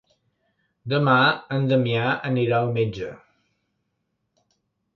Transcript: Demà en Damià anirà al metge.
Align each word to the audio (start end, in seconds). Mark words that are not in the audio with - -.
Demà 0.93 1.17
en 1.59 1.67
Damià 1.73 2.07
anirà 2.31 2.63
al 2.63 2.73
metge. 2.81 3.13